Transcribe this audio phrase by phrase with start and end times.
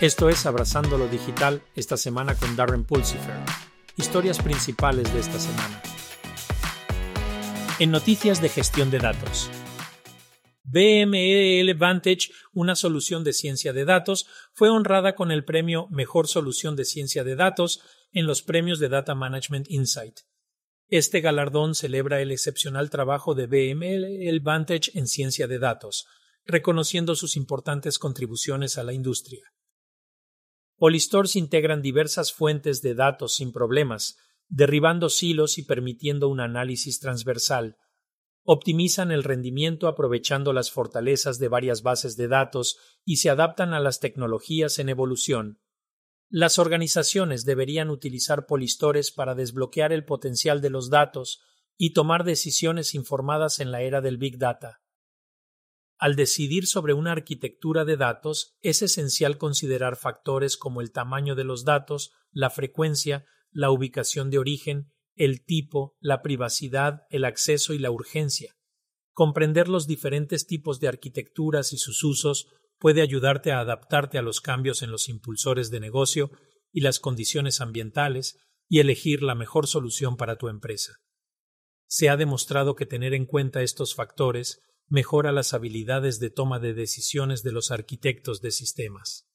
[0.00, 3.34] Esto es Abrazando lo Digital esta semana con Darren Pulsifer.
[3.98, 5.82] Historias principales de esta semana.
[7.78, 9.50] En noticias de gestión de datos.
[10.64, 16.76] BMEL Vantage, una solución de ciencia de datos, fue honrada con el premio Mejor Solución
[16.76, 20.20] de Ciencia de Datos en los premios de Data Management Insight.
[20.88, 26.06] Este galardón celebra el excepcional trabajo de BMEL Vantage en ciencia de datos,
[26.46, 29.42] reconociendo sus importantes contribuciones a la industria.
[30.80, 34.16] Polystores integran diversas fuentes de datos sin problemas,
[34.48, 37.76] derribando silos y permitiendo un análisis transversal.
[38.44, 43.80] Optimizan el rendimiento aprovechando las fortalezas de varias bases de datos y se adaptan a
[43.80, 45.60] las tecnologías en evolución.
[46.30, 51.42] Las organizaciones deberían utilizar polistores para desbloquear el potencial de los datos
[51.76, 54.80] y tomar decisiones informadas en la era del Big Data.
[56.00, 61.44] Al decidir sobre una arquitectura de datos, es esencial considerar factores como el tamaño de
[61.44, 67.78] los datos, la frecuencia, la ubicación de origen, el tipo, la privacidad, el acceso y
[67.78, 68.56] la urgencia.
[69.12, 72.46] Comprender los diferentes tipos de arquitecturas y sus usos
[72.78, 76.30] puede ayudarte a adaptarte a los cambios en los impulsores de negocio
[76.72, 78.38] y las condiciones ambientales
[78.70, 80.94] y elegir la mejor solución para tu empresa.
[81.86, 86.74] Se ha demostrado que tener en cuenta estos factores mejora las habilidades de toma de
[86.74, 89.28] decisiones de los arquitectos de sistemas.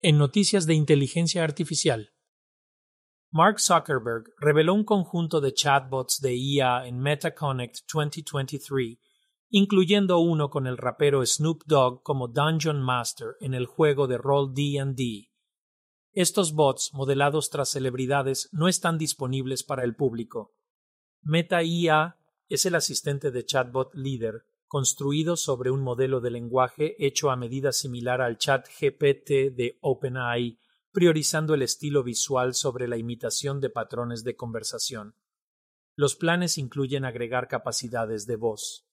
[0.00, 2.14] En noticias de inteligencia artificial,
[3.30, 8.96] Mark Zuckerberg reveló un conjunto de chatbots de IA en MetaConnect 2023,
[9.50, 14.54] incluyendo uno con el rapero Snoop Dogg como Dungeon Master en el juego de rol
[14.54, 15.30] D&D.
[16.12, 20.54] Estos bots, modelados tras celebridades, no están disponibles para el público.
[21.20, 22.17] Meta IA
[22.48, 27.72] es el asistente de chatbot líder, construido sobre un modelo de lenguaje hecho a medida
[27.72, 30.58] similar al chat GPT de OpenAI,
[30.92, 35.14] priorizando el estilo visual sobre la imitación de patrones de conversación.
[35.94, 38.86] Los planes incluyen agregar capacidades de voz.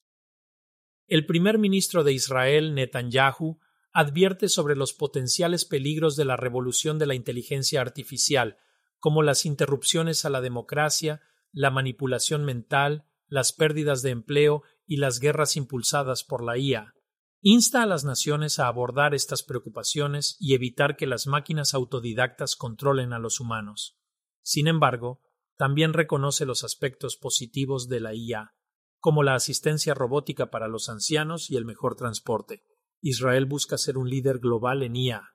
[1.08, 3.60] El primer ministro de Israel, Netanyahu,
[3.92, 8.58] advierte sobre los potenciales peligros de la revolución de la inteligencia artificial,
[9.00, 11.22] como las interrupciones a la democracia,
[11.52, 16.94] la manipulación mental, las pérdidas de empleo y las guerras impulsadas por la IA.
[17.42, 23.14] Insta a las naciones a abordar estas preocupaciones y evitar que las máquinas autodidactas controlen
[23.14, 23.98] a los humanos.
[24.42, 25.22] Sin embargo,
[25.58, 28.54] también reconoce los aspectos positivos de la IA,
[29.00, 32.64] como la asistencia robótica para los ancianos y el mejor transporte.
[33.02, 35.30] Israel busca ser un líder global en IA.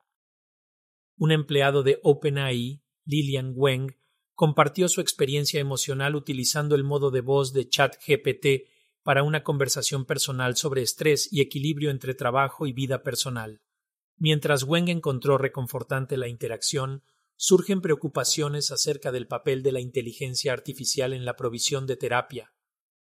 [1.16, 3.99] Un empleado de OpenAI, Lilian Weng,
[4.40, 8.70] compartió su experiencia emocional utilizando el modo de voz de ChatGPT
[9.02, 13.60] para una conversación personal sobre estrés y equilibrio entre trabajo y vida personal.
[14.16, 17.04] Mientras Weng encontró reconfortante la interacción,
[17.36, 22.54] surgen preocupaciones acerca del papel de la inteligencia artificial en la provisión de terapia.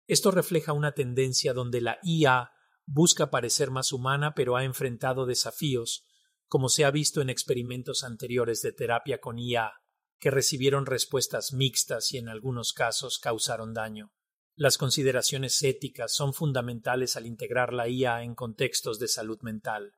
[0.08, 2.50] Esto refleja una tendencia donde la IA
[2.88, 6.04] busca parecer más humana pero ha enfrentado desafíos,
[6.48, 9.81] como se ha visto en experimentos anteriores de terapia con IA
[10.22, 14.14] que recibieron respuestas mixtas y en algunos casos causaron daño.
[14.56, 19.96] Las consideraciones éticas son fundamentales al integrar la IA en contextos de salud mental.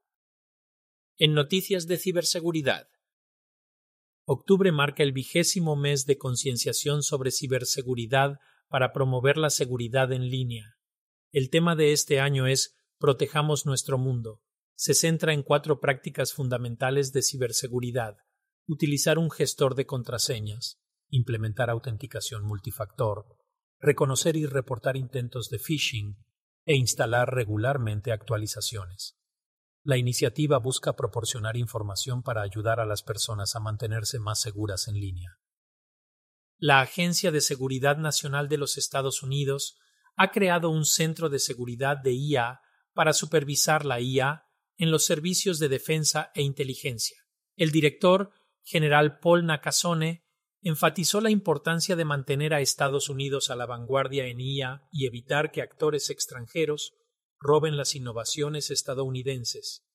[1.17, 2.87] En noticias de ciberseguridad.
[4.25, 8.39] Octubre marca el vigésimo mes de concienciación sobre ciberseguridad
[8.69, 10.77] para promover la seguridad en línea.
[11.33, 14.41] El tema de este año es Protejamos nuestro mundo.
[14.75, 18.19] Se centra en cuatro prácticas fundamentales de ciberseguridad
[18.67, 20.79] utilizar un gestor de contraseñas,
[21.09, 23.37] implementar autenticación multifactor,
[23.79, 26.17] reconocer y reportar intentos de phishing
[26.65, 29.17] e instalar regularmente actualizaciones.
[29.83, 34.95] La iniciativa busca proporcionar información para ayudar a las personas a mantenerse más seguras en
[34.95, 35.37] línea.
[36.57, 39.77] La Agencia de Seguridad Nacional de los Estados Unidos
[40.15, 42.61] ha creado un centro de seguridad de IA
[42.93, 44.45] para supervisar la IA
[44.77, 47.17] en los servicios de defensa e inteligencia.
[47.57, 48.31] El director
[48.63, 50.23] general Paul Nakasone
[50.61, 55.51] enfatizó la importancia de mantener a Estados Unidos a la vanguardia en IA y evitar
[55.51, 56.93] que actores extranjeros
[57.39, 59.85] roben las innovaciones estadounidenses.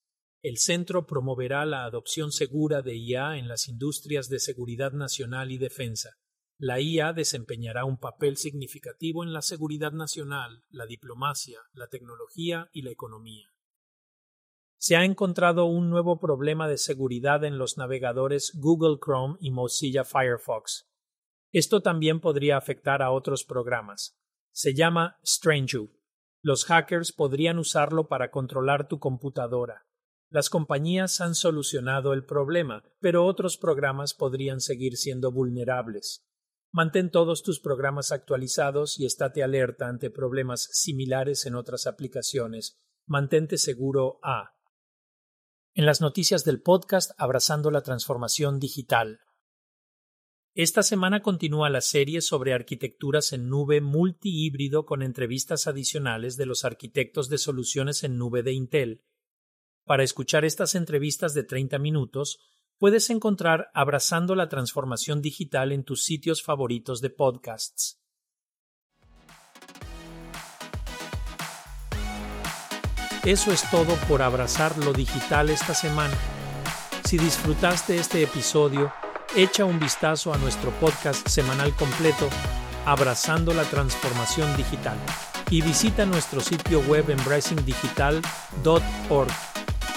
[0.43, 5.59] El centro promoverá la adopción segura de IA en las industrias de seguridad nacional y
[5.59, 6.19] defensa.
[6.59, 12.83] La IA desempeñará un papel significativo en la seguridad nacional, la diplomacia, la tecnología y
[12.83, 13.49] la economía
[14.79, 20.05] se ha encontrado un nuevo problema de seguridad en los navegadores Google Chrome y Mozilla
[20.05, 20.89] Firefox.
[21.53, 24.17] Esto también podría afectar a otros programas.
[24.53, 25.89] Se llama Strange.
[26.43, 29.87] Los hackers podrían usarlo para controlar tu computadora.
[30.31, 36.27] Las compañías han solucionado el problema, pero otros programas podrían seguir siendo vulnerables.
[36.71, 42.79] Mantén todos tus programas actualizados y estate alerta ante problemas similares en otras aplicaciones.
[43.07, 44.58] Mantente seguro a.
[45.79, 49.21] En las noticias del podcast Abrazando la Transformación Digital.
[50.57, 56.65] Esta semana continúa la serie sobre arquitecturas en nube multihíbrido con entrevistas adicionales de los
[56.65, 59.05] arquitectos de soluciones en nube de Intel.
[59.85, 62.41] Para escuchar estas entrevistas de 30 minutos,
[62.77, 68.03] puedes encontrar Abrazando la Transformación Digital en tus sitios favoritos de podcasts.
[73.25, 76.15] Eso es todo por abrazar lo digital esta semana.
[77.05, 78.93] Si disfrutaste este episodio,
[79.35, 82.29] echa un vistazo a nuestro podcast semanal completo,
[82.87, 84.97] Abrazando la Transformación Digital,
[85.51, 89.33] y visita nuestro sitio web embracingdigital.org.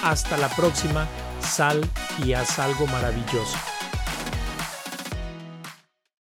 [0.02, 1.06] Hasta la próxima,
[1.40, 1.80] sal
[2.24, 3.56] y haz algo maravilloso.